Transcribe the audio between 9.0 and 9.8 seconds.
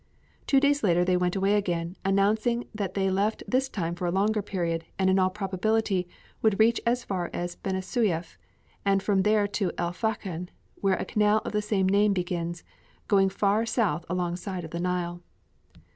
from there to